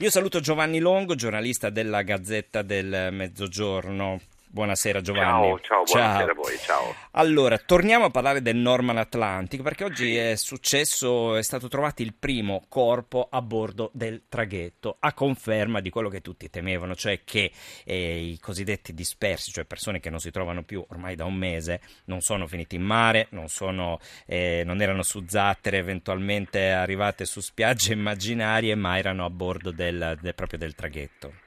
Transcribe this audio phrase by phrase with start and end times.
[0.00, 4.20] Io saluto Giovanni Longo, giornalista della Gazzetta del Mezzogiorno.
[4.50, 5.58] Buonasera Giovanni.
[5.60, 6.30] Ciao, ciao, buonasera ciao.
[6.30, 6.94] a voi, ciao.
[7.12, 12.14] Allora, torniamo a parlare del Norman Atlantic perché oggi è successo, è stato trovato il
[12.14, 17.52] primo corpo a bordo del traghetto, a conferma di quello che tutti temevano, cioè che
[17.84, 21.82] eh, i cosiddetti dispersi, cioè persone che non si trovano più ormai da un mese,
[22.04, 27.40] non sono finiti in mare, non, sono, eh, non erano su zattere eventualmente arrivate su
[27.40, 31.46] spiagge immaginarie, ma erano a bordo del, del, proprio del traghetto.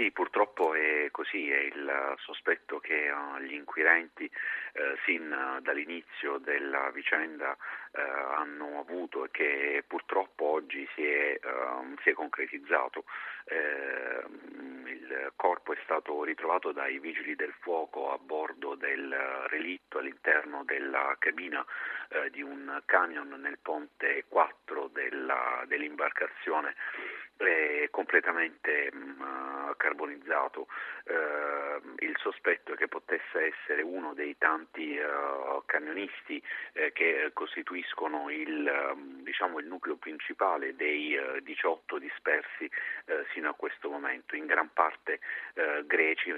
[0.00, 6.38] Sì, purtroppo è così, è il sospetto che uh, gli inquirenti uh, sin uh, dall'inizio
[6.38, 7.54] della vicenda
[7.92, 13.04] eh, hanno avuto e che purtroppo oggi si è, ehm, si è concretizzato.
[13.44, 19.12] Ehm, il corpo è stato ritrovato dai vigili del fuoco a bordo del
[19.48, 21.62] relitto all'interno della cabina
[22.08, 26.74] eh, di un camion nel ponte 4 della, dell'imbarcazione
[27.90, 30.68] completamente mh, mm, carbonizzato.
[31.04, 38.28] Eh, il sospetto è che potesse essere uno dei tanti eh, camionisti eh, che costituiscono
[38.28, 42.70] il, mm, diciamo, il, nucleo principale dei 18 eh, dispersi
[43.06, 45.20] eh, sino a questo momento, in gran parte
[45.54, 46.30] eh, greci,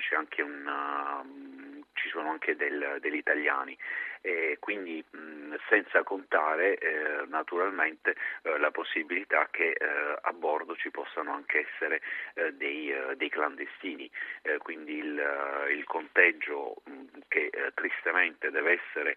[0.43, 1.62] una, mm,
[2.03, 3.79] ci sono anche del, degli italiani.
[4.25, 10.93] E quindi mh, senza contare eh, naturalmente eh, la possibilità che eh, a bordo ci
[10.93, 12.01] possano anche essere
[12.35, 14.09] eh, dei, eh, dei, clandestini,
[14.43, 19.17] eh, quindi il, il conteggio mh, che tristemente deve essere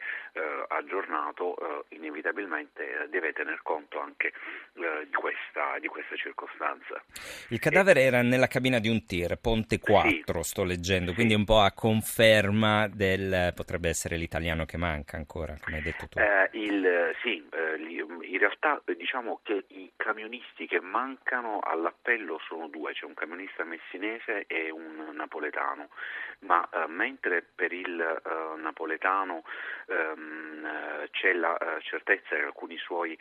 [0.67, 4.33] aggiornato inevitabilmente deve tener conto anche
[4.73, 7.03] di questa, di, questa, circostanza.
[7.49, 11.45] Il cadavere era nella cabina di un tir, Ponte 4 sì, sto leggendo, quindi un
[11.45, 16.19] po' a conferma del potrebbe essere l'italiano che manca ancora, come hai detto tu?
[16.19, 17.75] Eh, il, sì, eh,
[18.35, 24.45] in realtà diciamo che i camionisti che mancano all'appello sono due, c'è un camionista messinese
[24.47, 25.89] e un napoletano,
[26.39, 29.43] ma eh, mentre per il eh, napoletano
[29.87, 33.17] ehm, eh, c'è la eh, certezza che alcuni suoi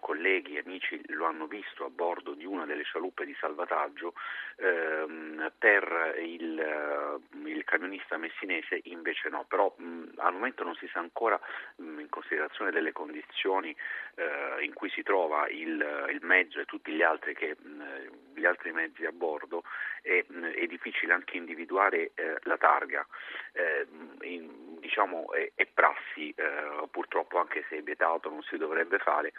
[0.00, 4.14] colleghi e amici lo hanno visto a bordo di una delle scialuppe di salvataggio,
[4.56, 11.00] ehm, per il, il, camionista messinese invece no, però mh, al momento non si sa
[11.00, 11.38] ancora
[11.76, 13.74] mh, in considerazione delle condizioni
[14.16, 18.44] eh, in cui si trova il, il, mezzo e tutti gli altri, che, mh, gli
[18.44, 19.64] altri mezzi a bordo
[20.02, 23.06] è, è difficile anche individuare eh, la targa.
[23.52, 23.86] Eh,
[24.22, 29.32] in, diciamo è, è prassi, eh, purtroppo anche se è vietato non si dovrebbe fare,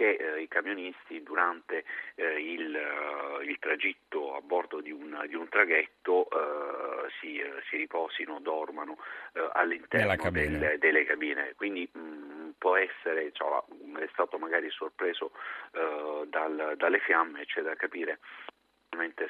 [0.00, 1.84] che eh, i camionisti durante
[2.14, 6.69] eh, il, uh, il, tragitto a bordo di un, di un traghetto uh,
[7.18, 8.98] si, uh, si, riposino, dormano
[9.52, 11.54] all'interno del, delle cabine.
[11.56, 13.62] Quindi mh, mm, può essere, cioè,
[13.98, 15.32] è stato magari sorpreso
[16.26, 18.18] dal, dalle fiamme, c'è da capire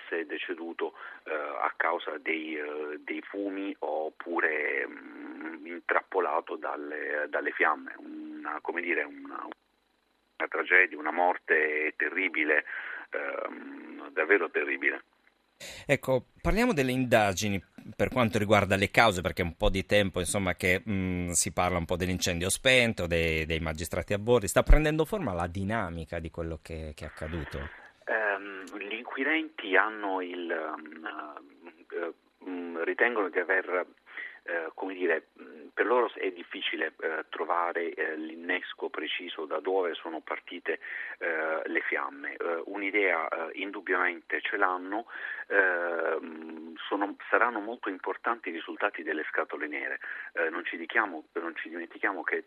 [0.08, 7.26] se è deceduto eh, a causa dei, eh, dei fumi oppure mh, mm, intrappolato dalle,
[7.28, 12.64] dalle fiamme, una, come dire, una, una tragedia, una morte terribile,
[13.10, 15.04] ehm, davvero terribile.
[15.86, 17.62] Ecco, parliamo delle indagini
[17.96, 21.30] per quanto riguarda le cause, perché è un po' di tempo insomma, che mh, mm,
[21.30, 25.46] si parla un po' dell'incendio spento, dei, dei, magistrati a bordo, sta prendendo forma la
[25.46, 27.58] dinamica di quello che, che è accaduto?
[28.06, 33.86] Um, gli inquirenti hanno il, um, uh, ritengono di aver
[34.42, 35.28] eh, come dire,
[35.72, 40.80] per loro è difficile eh, trovare eh, l'innesco preciso da dove sono partite
[41.18, 42.36] eh, le fiamme.
[42.36, 45.06] Eh, un'idea eh, indubbiamente ce l'hanno,
[45.48, 50.00] ehm, sono, saranno molto importanti i risultati delle scatole nere.
[50.50, 52.44] Non ci, non, ci dimentichiamo che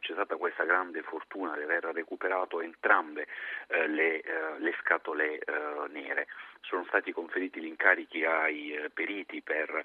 [0.00, 3.26] c'è stata questa grande fortuna di aver recuperato entrambe
[3.68, 4.22] le,
[4.58, 5.40] le, scatole
[5.90, 6.26] nere.
[6.60, 9.84] Sono stati conferiti gli incarichi ai periti per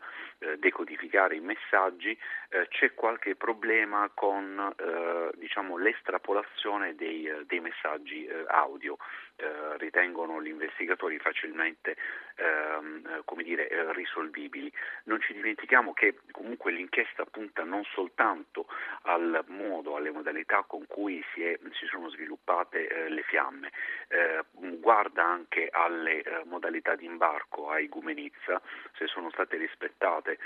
[0.58, 2.18] decodificare i messaggi,
[2.50, 8.98] eh, c'è qualche problema con eh, diciamo, l'estrapolazione dei, eh, dei messaggi eh, audio.
[9.36, 11.96] Eh, ritengono gli investigatori facilmente
[12.36, 14.72] ehm, dire, risolvibili.
[15.06, 18.68] Non ci dimentichiamo che comunque l'inchiesta punta non soltanto
[19.04, 23.72] al modo, alle modalità con cui si, è, si sono sviluppate le fiamme,
[24.80, 28.62] guarda anche alle modalità di imbarco a Igumenizza,
[28.96, 30.38] se sono state rispettate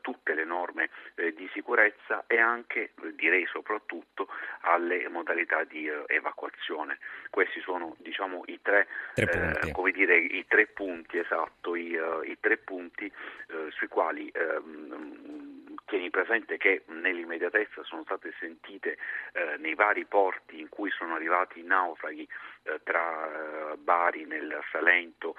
[0.00, 4.28] tutte le norme eh, di sicurezza e anche, direi soprattutto,
[4.60, 6.98] alle modalità di eh, evacuazione.
[7.30, 12.36] Questi sono diciamo, i, tre, tre eh, dire, i, tre, punti esatto, i, uh, i
[12.40, 18.98] tre punti uh, sui quali ehm, Tieni presente che nell'immediatezza sono state sentite
[19.32, 22.28] eh, nei vari porti in cui sono arrivati i naufraghi
[22.84, 25.34] tra Bari, nel Salento,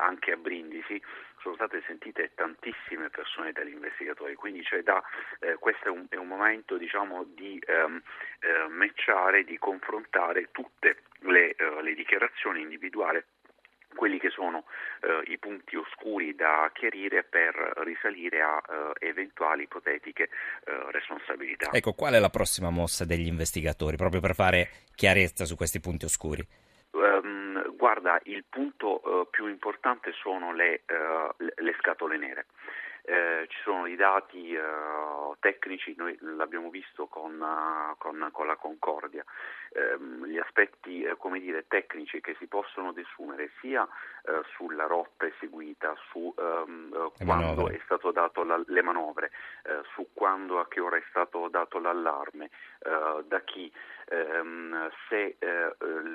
[0.00, 1.00] anche a Brindisi,
[1.46, 5.00] sono state sentite tantissime persone dagli investigatori, quindi cioè da,
[5.38, 8.02] eh, questo è un, è un, momento diciamo, di ehm,
[8.40, 13.22] eh, matchare, di confrontare tutte le, le dichiarazioni individuali
[13.96, 14.64] quelli che sono
[15.00, 21.70] eh, i punti oscuri da chiarire per risalire a eh, eventuali ipotetiche eh, responsabilità.
[21.72, 26.04] Ecco, qual è la prossima mossa degli investigatori, proprio per fare chiarezza su questi punti
[26.04, 26.46] oscuri?
[26.90, 32.46] Um, guarda, il punto uh, più importante sono le, uh, le scatole nere.
[33.08, 34.60] Eh, ci sono i dati eh,
[35.38, 39.24] tecnici, noi l'abbiamo visto con, uh, con, con la Concordia,
[39.70, 43.86] eh, gli aspetti eh, dire, tecnici che si possono desumere sia
[44.24, 49.30] eh, sulla rotta eseguita, su ehm, quando è stato dato la, le manovre,
[49.94, 53.70] su quando a che ora è stato dato l'allarme, da chi,
[54.08, 55.36] ehm, se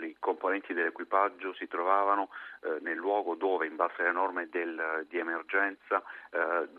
[0.03, 2.29] i componenti dell'equipaggio si trovavano
[2.81, 6.03] nel luogo dove in base alle norme del, di emergenza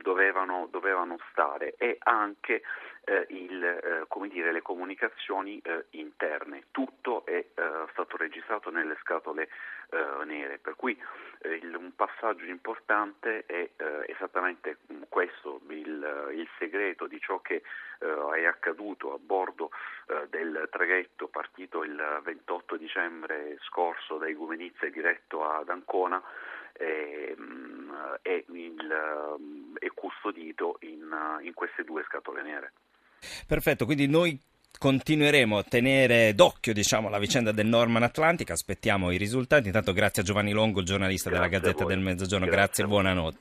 [0.02, 2.62] dovevano, dovevano stare e anche
[3.04, 6.64] eh, il, eh, dire, le comunicazioni eh, interne.
[6.70, 7.44] Tutto è eh,
[7.90, 9.49] stato registrato nelle scatole
[9.90, 10.96] eh, nere, per cui
[11.40, 13.70] eh, il, un passaggio importante è
[14.06, 14.78] esattamente
[15.08, 17.62] questo, il, il, segreto di ciò che
[17.98, 19.70] è accaduto a bordo
[20.28, 26.22] del traghetto partito il 28 dicembre scorso da Igumenizza e diretto ad Ancona
[26.72, 27.34] è,
[28.22, 29.37] è, il,
[29.87, 31.11] è custodito in,
[31.44, 32.73] in queste due scatole nere.
[33.46, 34.38] Perfetto, quindi noi
[34.79, 39.67] continueremo a tenere d'occhio diciamo, la vicenda del Norman Atlantic, aspettiamo i risultati.
[39.67, 43.31] Intanto grazie a Giovanni Longo, giornalista grazie della Gazzetta del Mezzogiorno, grazie, grazie e buonanotte.